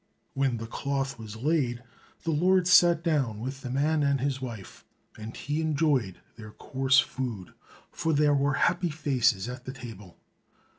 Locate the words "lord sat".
2.31-3.03